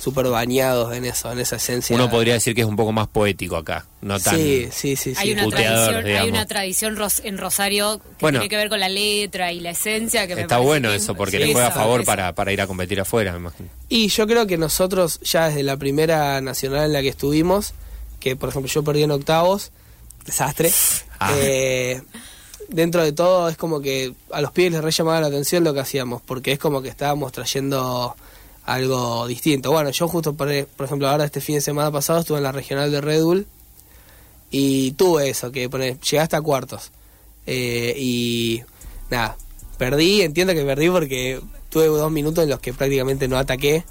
[0.00, 1.94] súper bañados en eso, en esa esencia.
[1.94, 4.34] Uno podría decir que es un poco más poético acá, no tan...
[4.34, 5.14] Sí, sí, sí.
[5.14, 5.20] sí.
[5.20, 8.38] Hay una, tradición, hay una tradición ros- en Rosario que Bueno.
[8.38, 10.26] tiene que ver con la letra y la esencia.
[10.26, 12.98] Que Está bueno eso, porque Sí, le juega a favor para, para ir a competir
[13.00, 13.68] afuera, me imagino.
[13.90, 17.74] Y yo creo que nosotros, ya desde la primera nacional en la que estuvimos,
[18.20, 19.70] que por ejemplo yo perdí en octavos,
[20.24, 20.72] desastre,
[21.18, 21.34] Ah.
[21.36, 22.00] eh,
[22.68, 25.74] dentro de todo es como que a los pibes les re llamaba la atención lo
[25.74, 28.16] que hacíamos, porque es como que estábamos trayendo
[28.64, 29.70] algo distinto.
[29.70, 32.52] Bueno, yo justo, por, por ejemplo, ahora este fin de semana pasado estuve en la
[32.52, 33.46] regional de Red Bull
[34.50, 36.90] y tuve eso, que pone, llegué hasta cuartos.
[37.46, 38.62] Eh, y
[39.10, 39.36] nada,
[39.78, 43.84] perdí, entiendo que perdí porque tuve dos minutos en los que prácticamente no ataqué.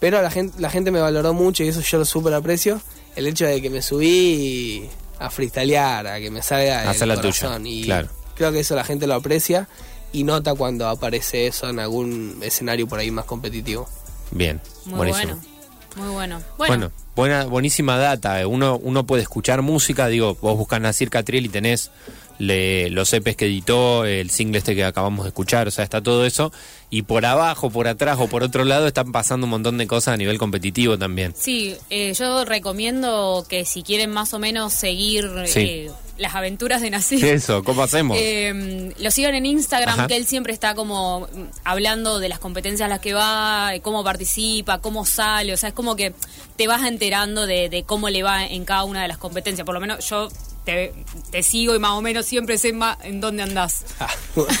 [0.00, 2.80] Pero la gente, la gente me valoró mucho y eso yo lo súper aprecio.
[3.16, 7.16] El hecho de que me subí a freestylear, a que me salga del Hacer la
[7.16, 7.66] tuya, corazón.
[7.66, 8.08] Y claro.
[8.36, 9.68] creo que eso la gente lo aprecia
[10.12, 13.88] y nota cuando aparece eso en algún escenario por ahí más competitivo.
[14.30, 15.34] Bien, Muy buenísimo.
[15.34, 15.58] bueno.
[15.96, 16.42] Muy bueno.
[16.56, 18.46] Bueno, Bueno, buena, buenísima data.
[18.46, 21.90] Uno, uno puede escuchar música, digo, vos buscas Nasir Catriel y tenés
[22.38, 26.02] le- los EPs que editó, el single este que acabamos de escuchar, o sea, está
[26.02, 26.52] todo eso.
[26.90, 30.14] Y por abajo, por atrás o por otro lado están pasando un montón de cosas
[30.14, 31.34] a nivel competitivo también.
[31.36, 35.60] Sí, eh, yo recomiendo que si quieren más o menos seguir Sí.
[35.60, 38.16] eh, las aventuras de Nasir, Eso, ¿cómo hacemos?
[38.20, 40.06] eh, lo sigan en Instagram, Ajá.
[40.06, 43.80] que él siempre está como mm, hablando de las competencias a las que va, eh,
[43.80, 46.14] cómo participa, cómo sale, o sea, es como que
[46.56, 49.64] te vas enterando de, de cómo le va en cada una de las competencias.
[49.66, 50.28] Por lo menos yo
[50.68, 50.92] te,
[51.30, 53.86] te sigo y más o menos siempre sé más en dónde andás.
[54.00, 54.10] Ah,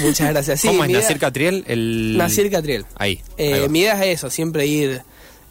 [0.00, 0.62] muchas gracias.
[0.62, 1.64] Sí, ¿Cómo es Nasir Catriel?
[1.68, 2.16] El...
[2.16, 2.86] Nasir Catriel.
[2.96, 3.20] Ahí.
[3.36, 5.02] Eh, ahí mi idea es eso, siempre ir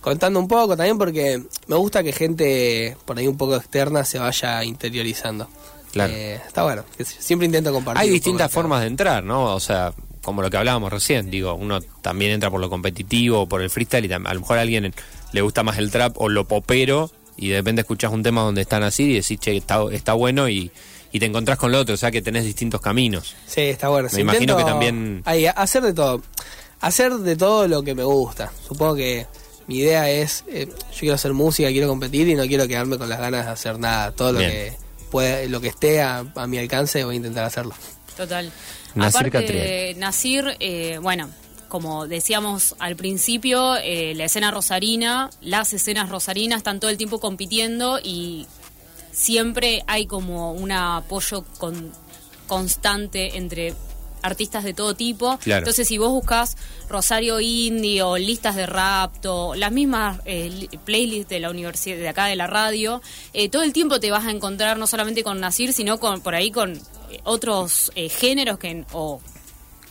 [0.02, 4.17] contando un poco también porque me gusta que gente por ahí un poco externa se
[4.17, 5.48] vaya interiorizando.
[5.91, 6.12] Claro.
[6.12, 8.02] Eh, está bueno, siempre intento compartir.
[8.02, 9.54] Hay distintas formas de entrar, ¿no?
[9.54, 9.93] O sea,
[10.24, 14.06] como lo que hablábamos recién, digo, uno también entra por lo competitivo, por el freestyle
[14.06, 14.91] y a lo mejor a alguien
[15.34, 18.62] le gusta más el trap o lo popero y de repente escuchás un tema donde
[18.62, 20.71] están así y decís, che, está, está bueno y,
[21.12, 23.36] y te encontrás con lo otro, o sea que tenés distintos caminos.
[23.45, 24.10] Sí, está bueno.
[24.12, 26.21] Me imagino que también- ahí, hacer de todo.
[26.82, 28.52] Hacer de todo lo que me gusta.
[28.67, 29.26] Supongo que
[29.67, 33.10] mi idea es, eh, yo quiero hacer música, quiero competir y no quiero quedarme con
[33.10, 34.12] las ganas de hacer nada.
[34.12, 34.73] Todo lo que
[35.12, 37.73] puede, lo que esté a, a mi alcance voy a intentar hacerlo.
[38.15, 38.52] Total.
[39.00, 41.30] Aparte Nasir, eh, bueno,
[41.67, 47.19] como decíamos al principio, eh, la escena rosarina, las escenas rosarinas están todo el tiempo
[47.19, 48.45] compitiendo y
[49.12, 51.91] siempre hay como un apoyo con-
[52.47, 53.73] constante entre
[54.23, 55.38] artistas de todo tipo.
[55.38, 55.60] Claro.
[55.60, 56.58] Entonces, si vos buscas
[56.89, 62.10] Rosario Indie o listas de rapto, las mismas eh, li- playlists de la universidad, de
[62.10, 63.01] acá de la radio,
[63.34, 66.36] eh, todo el tiempo te vas a encontrar no solamente con Nasir, sino con por
[66.36, 66.80] ahí con
[67.23, 69.21] otros eh, géneros que o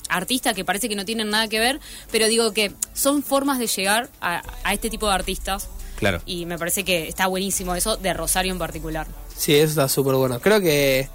[0.09, 3.67] artistas que parece que no tienen nada que ver, pero digo que son formas de
[3.67, 6.21] llegar a, a este tipo de artistas Claro.
[6.27, 9.07] y me parece que está buenísimo eso de Rosario en particular.
[9.37, 10.41] Sí, eso está súper bueno.
[10.41, 11.09] Creo que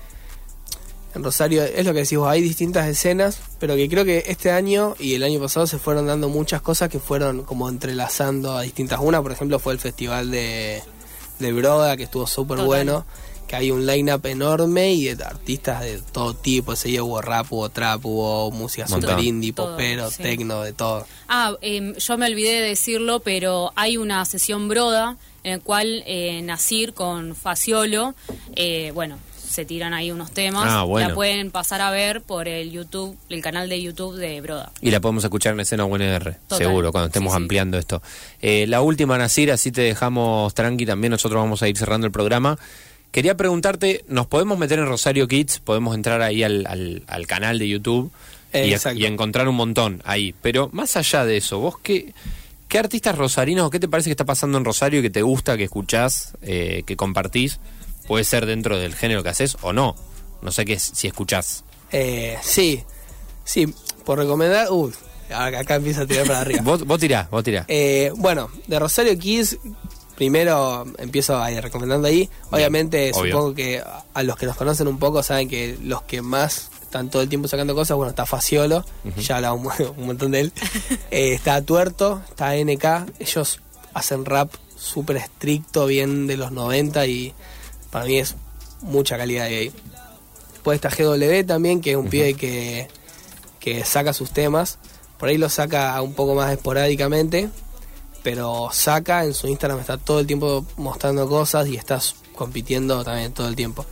[1.13, 4.49] en Rosario es lo que decís vos, hay distintas escenas, pero que creo que este
[4.51, 8.61] año y el año pasado se fueron dando muchas cosas que fueron como entrelazando a
[8.61, 8.99] distintas.
[9.01, 10.81] Una, por ejemplo, fue el festival de,
[11.39, 13.05] de Broda, que estuvo súper bueno,
[13.51, 16.71] que hay un line-up enorme y de artistas de todo tipo.
[16.71, 20.23] Ese día hubo rap, hubo trap, hubo música super indie, Todo, popero, sí.
[20.23, 21.05] tecno, de todo.
[21.27, 26.01] Ah, eh, yo me olvidé de decirlo, pero hay una sesión broda en la cual
[26.07, 28.15] eh, Nasir con Faciolo,
[28.55, 30.67] eh, bueno, se tiran ahí unos temas.
[30.69, 31.09] Ah, bueno.
[31.09, 34.71] La pueden pasar a ver por el YouTube, el canal de YouTube de Broda.
[34.79, 36.57] Y la podemos escuchar en escena UNR, Total.
[36.57, 37.43] seguro, cuando estemos Sí, sí.
[37.43, 38.01] ampliando esto.
[38.41, 42.13] Eh, la última, Nasir, así te dejamos tranqui también, nosotros vamos a ir cerrando el
[42.13, 42.57] programa.
[43.11, 45.59] Quería preguntarte, ¿nos podemos meter en Rosario Kids?
[45.59, 48.11] Podemos entrar ahí al, al- al canal de YouTube
[48.53, 50.33] y, y encontrar un montón ahí.
[50.41, 52.13] Pero más allá de eso, ¿vos qué,
[52.69, 55.57] ¿Qué artistas rosarinos o qué te parece que está pasando en Rosario que te gusta,
[55.57, 57.59] que escuchás, eh, que compartís?
[58.07, 59.95] Puede ser dentro del género que haces o no.
[60.41, 61.65] No sé qué es- si escuchás.
[61.91, 62.81] Eh, sí,
[63.43, 63.73] sí,
[64.05, 64.67] por recomendar.
[64.71, 64.93] Uy,
[65.35, 66.61] acá acá empieza a tirar para arriba.
[66.63, 67.65] Vos, vos tirá, vos tirá.
[67.67, 69.57] Eh, bueno, de Rosario Kids,
[70.15, 72.29] primero empiezo ahí recomendando ahí.
[72.51, 73.31] Obviamente, obvio.
[73.31, 77.09] supongo que a los que nos conocen un poco saben que los que más están
[77.09, 78.83] todo el tiempo sacando cosas, bueno, está Faciolo,
[79.17, 80.53] ya hablaba un, montón de él.
[81.11, 83.61] Eh, está Tuerto, está NK, ellos
[83.93, 87.33] hacen rap súper estricto, bien de los 90 y
[87.91, 88.35] para mí es
[88.81, 89.71] mucha calidad de ahí.
[90.51, 92.89] Después está GW también, que es un pibe que,
[93.59, 94.77] que saca sus temas.
[95.17, 97.49] Por ahí lo saca un poco más esporádicamente,
[98.23, 103.33] pero saca en su Instagram, está todo el tiempo mostrando cosas y estás compitiendo también
[103.33, 103.85] todo el tiempo.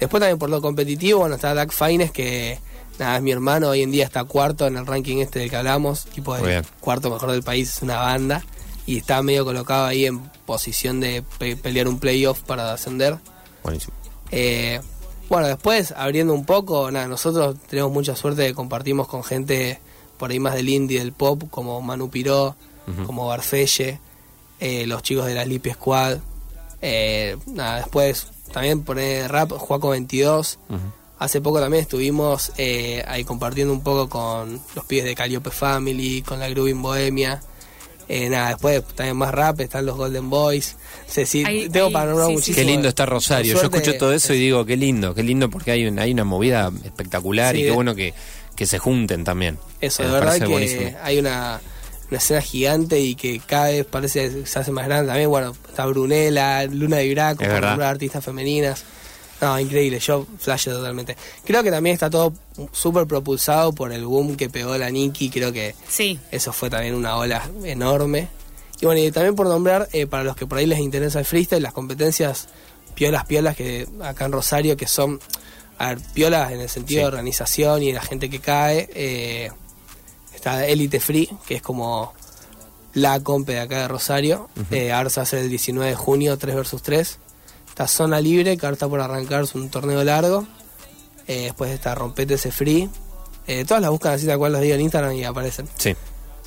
[0.00, 2.58] Después también por lo competitivo, bueno, está Dak Fines, que
[2.98, 5.56] nada, es mi hermano, hoy en día está cuarto en el ranking este del que
[5.56, 6.64] hablamos, tipo bien.
[6.80, 8.44] cuarto mejor del país, es una banda,
[8.86, 13.18] y está medio colocado ahí en posición de pe- pelear un playoff para ascender.
[13.62, 13.94] Buenísimo.
[14.30, 14.80] Eh,
[15.30, 19.80] bueno, después, abriendo un poco, nada, nosotros tenemos mucha suerte de compartimos con gente
[20.18, 22.56] por ahí más del indie, del pop, como Manu Piró,
[23.06, 23.98] como Barfelle,
[24.60, 26.18] eh, los chicos de la Lippy Squad.
[26.82, 30.58] Eh, nada, después también poner rap, Juaco 22.
[31.18, 36.22] Hace poco también estuvimos eh, ahí compartiendo un poco con los pibes de Calliope Family,
[36.22, 37.40] con la Grooving Bohemia.
[38.06, 40.76] Eh, nada, después también más rap, están los Golden Boys.
[41.46, 42.56] Ahí- tengo ahí, para nombrar sí, muchísimo.
[42.56, 43.54] Qué lindo está Rosario.
[43.54, 46.24] Yo escucho todo eso y digo, qué lindo, qué lindo porque hay, un- hay una
[46.24, 48.12] movida espectacular Sí, y qué de- bueno que,
[48.56, 49.58] que se junten también.
[49.80, 50.90] Eso, Eh, de verdad que buenísimo.
[51.02, 51.62] hay una,
[52.14, 55.08] una escena gigante y que cada vez parece que se hace más grande.
[55.08, 58.84] También, bueno, está Brunella, Luna de nombrar artistas femeninas.
[59.40, 61.16] No, increíble, yo flash totalmente.
[61.44, 62.32] Creo que también está todo
[62.72, 66.94] súper propulsado por el boom que pegó la Nikki, creo que Sí, eso fue también
[66.94, 68.28] una ola enorme.
[68.80, 71.24] Y bueno, y también por nombrar, eh, para los que por ahí les interesa el
[71.24, 72.46] freestyle, las competencias
[72.94, 75.20] piolas, piolas que acá en Rosario, que son,
[75.78, 77.02] a ver, piolas en el sentido Sí.
[77.02, 78.88] de organización y de la gente que cae.
[78.94, 79.50] eh,
[80.44, 82.12] está Elite Free, que es como
[82.92, 84.50] la compe de acá de Rosario.
[84.70, 87.18] Eh, ahora se hacer el 19 de junio, 3 versus 3.
[87.66, 90.46] Está Zona Libre, que ahora está por arrancarse un torneo largo.
[91.26, 92.90] Eh, después está Rompete ese Free.
[93.46, 95.66] Eh, todas las buscan así tal cual los digo en Instagram y aparecen.
[95.78, 95.96] Sí.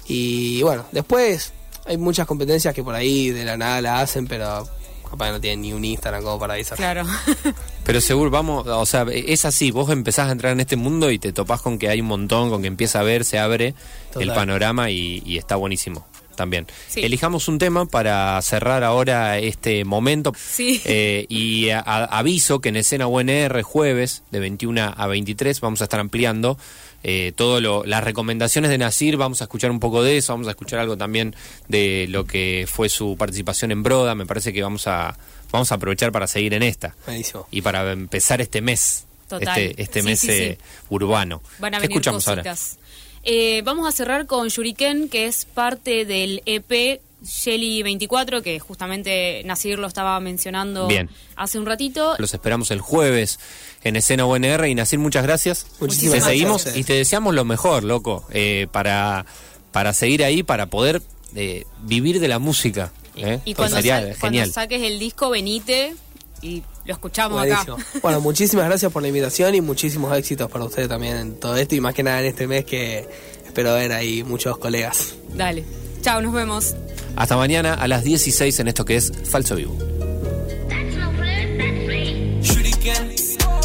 [0.08, 1.54] Y bueno, después
[1.86, 4.70] hay muchas competencias que por ahí de la nada la hacen, pero
[5.10, 6.78] capaz no tienen ni un Instagram como para avisar.
[6.78, 7.04] claro.
[7.88, 11.20] Pero seguro, vamos, o sea, es así, vos empezás a entrar en este mundo y
[11.20, 13.74] te topás con que hay un montón, con que empieza a ver, se abre
[14.12, 14.28] Total.
[14.28, 16.68] el panorama y, y está buenísimo también.
[16.90, 17.00] Sí.
[17.04, 20.34] Elijamos un tema para cerrar ahora este momento.
[20.38, 20.82] Sí.
[20.86, 25.80] Eh, y a- a- aviso que en escena UNR jueves de 21 a 23 vamos
[25.82, 26.60] a estar ampliando
[27.04, 30.48] eh, todo lo, las recomendaciones de Nasir, vamos a escuchar un poco de eso, vamos
[30.48, 31.36] a escuchar algo también
[31.70, 35.18] de lo que fue su participación en Broda, me parece que vamos a
[35.52, 37.48] vamos a aprovechar para seguir en esta Buenísimo.
[37.52, 39.58] y para empezar este mes, Total.
[39.58, 40.66] este, este Sí, mes sí, eh, sí.
[40.90, 41.42] urbano.
[41.60, 42.44] Van a ¿Qué venir escuchamos ahora?
[42.44, 42.78] cositas.
[43.24, 49.42] Eh, vamos a cerrar con Yuriken, que es parte del EP Shelly 24, que justamente
[49.44, 51.10] Nasir lo estaba mencionando Bien.
[51.36, 52.16] hace un ratito.
[52.20, 53.40] Los esperamos el jueves
[53.84, 55.66] en escena UNR y Nasir, muchas gracias.
[55.80, 59.26] Muchísimas te seguimos y te deseamos lo mejor, loco, eh, para,
[59.72, 61.02] para seguir ahí, para poder
[61.36, 62.94] eh, vivir de la música.
[63.18, 63.40] ¿Eh?
[63.46, 64.52] Y Pues cuando, sería sa- cuando genial.
[64.52, 65.96] saques el disco, venite
[66.42, 67.66] y lo escuchamos acá.
[68.02, 71.76] Bueno, muchísimas gracias por la invitación y muchísimos éxitos para ustedes también en todo esto
[71.76, 73.08] y más que nada en este mes que
[73.46, 75.16] espero ver ahí muchos colegas.
[75.36, 75.64] Dale.
[76.02, 76.76] Chao, nos vemos.
[77.16, 79.76] Hasta mañana a las 16 en esto que es Falso Vivo.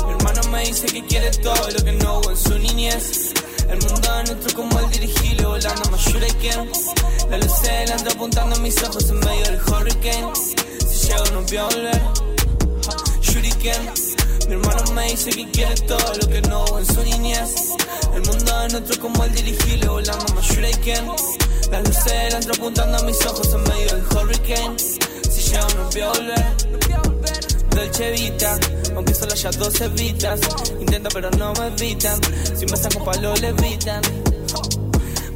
[0.09, 3.22] Hermano me dice que quiere todo lo que no hubo en su niñez.
[3.73, 6.71] El mundo es nuestro como el dirigible volando más Shuriken.
[7.31, 10.31] La luz entra apuntando a mis ojos en medio del hurricane.
[10.87, 12.03] Si llego no voy a volver.
[14.47, 17.55] Mi hermano me dice que quiere todo lo que no hubo en su niñez.
[18.15, 21.07] El mundo es nuestro como el dirigible volando más Shuriken.
[21.71, 24.79] La luz entra apuntando a mis ojos en medio del hurricane.
[24.79, 27.52] Si llego no voy.
[27.75, 28.59] Dolce Vita,
[28.95, 30.41] aunque solo haya dos evitas.
[30.81, 32.21] Intento pero no me evitan.
[32.57, 34.03] Si me saco palo le evitan.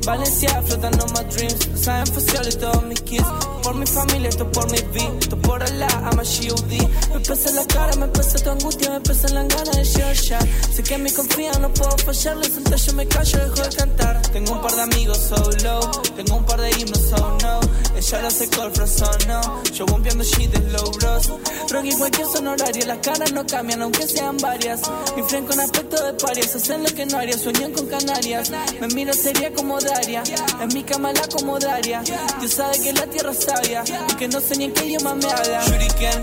[0.06, 1.58] Valencia flotando my dreams.
[1.74, 3.26] Saben facial y todos mis kids.
[3.64, 5.12] Por mi familia, esto por mi vida.
[5.20, 6.78] Esto por Allah, I'm a G.O.D.
[7.12, 10.38] Me pesa la cara, me pesa tu angustia, me pesa la ganas de ya.
[10.72, 12.36] Sé que me confían, no puedo fallar.
[12.36, 14.22] Les suelto, yo me callo, dejo de cantar.
[14.30, 15.90] Tengo un par de amigos, so low.
[16.14, 17.60] Tengo un par de himnos, so no.
[17.96, 19.62] Es Ya lo sé el frozen, no.
[19.72, 21.32] Yo bombeando shit de low bros.
[21.70, 24.82] Rock y cualquier sonorario, las caras no cambian, aunque sean varias.
[25.16, 28.52] Mi friend con aspecto de parias, hacen lo que no haría, sueñan con Canarias.
[28.80, 30.22] Me miro sería como Daria,
[30.60, 32.02] en mi cama la como Daria.
[32.38, 35.24] Dios sabe que la tierra es sabia, aunque no sé ni en qué idioma me
[35.24, 35.64] habla.
[35.64, 36.22] Shuriken,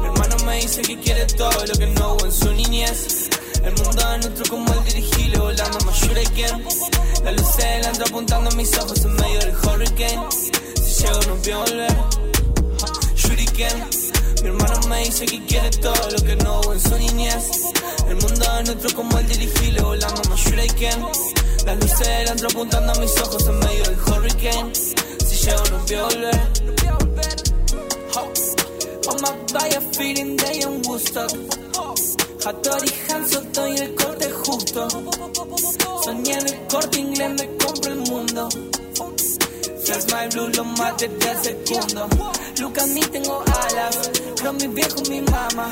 [0.00, 3.28] mi hermano me dice que quiere todo lo que no hubo en su niñez.
[3.64, 6.64] El mundo es nuestro como el dirigible volando más shuriken.
[7.24, 10.28] La luz entra apuntando a mis ojos en medio del hurricane.
[10.76, 11.96] Si llego no voy a volver.
[13.16, 13.84] Shuriken.
[14.42, 17.44] Mi hermano me dice que quiere todo lo que no hubo en su niñez.
[18.08, 21.29] El mundo es nuestro como el dirigible volando más shuriken.
[21.66, 24.74] La luz se entra apuntando a mis ojos en medio del hurricane.
[24.74, 26.60] Si llego no voy a volver.
[29.08, 31.30] On my vaya feeling day en Woodstock.
[32.44, 34.88] Hattori Hanzo, estoy el corte justo.
[36.04, 38.48] Soñé en el corte inglés, me compro el mundo.
[39.84, 42.08] Fresh My Blue lo mate de segundo.
[42.60, 44.10] Lucas, ni tengo alas.
[44.36, 45.68] Creo mi viejo, mi mamá.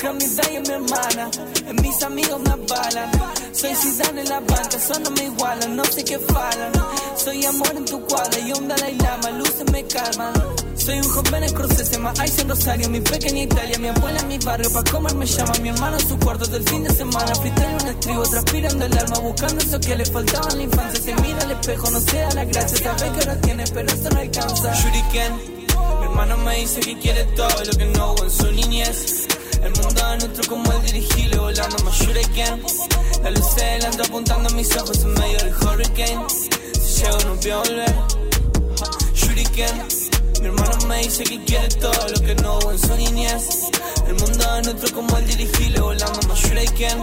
[0.00, 1.30] Creo mi bella, mi hermana.
[1.68, 3.10] En mis amigos me avalan.
[3.52, 5.76] Soy Zidane en la banca, eso no me igualan.
[5.76, 6.72] No sé qué falan.
[7.16, 9.30] Soy amor en tu cuadra y onda la lama.
[9.32, 10.32] Luces me calman.
[10.74, 14.38] Soy un joven escocés, más ice en Rosario, mi pequeña Italia, mi abuela en mi
[14.38, 17.74] barrio, pa' comer me llama, mi hermano en su cuarto del fin de semana, freestyle
[17.82, 21.38] un estribo, transpirando el alma, buscando eso que le faltaba en la infancia, se mira
[21.42, 24.74] al espejo, no se da la gracia, sabe que ahora tiene, pero eso no alcanza.
[24.74, 25.36] Shuriken,
[25.98, 29.28] mi hermano me dice que quiere todo lo que no hubo en su niñez.
[29.62, 32.62] El mundo es nuestro como el dirigible, volando más shuriken.
[33.22, 36.26] La luz entra apuntando a mis ojos en medio del hurricane.
[36.72, 37.94] Si llego no voy a volver.
[39.14, 39.88] Shuriken.
[40.40, 43.48] Mi hermano me dice que quiere todo lo que no hubo en su niñez.
[44.06, 46.98] El mundo es nuestro como el dirigible volando más shuriken.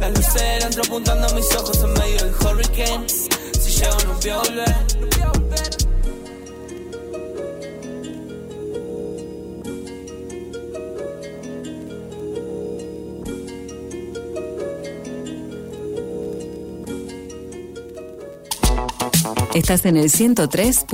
[0.00, 3.08] Las luces entro apuntando a mis ojos en medio del hurricane.
[3.08, 5.15] Si llego no voy a volver.
[19.56, 20.84] Estás en el 103.